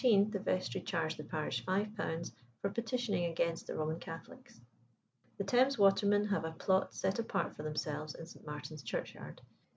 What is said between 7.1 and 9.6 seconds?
apart for themselves in St. Martin's Churchyard.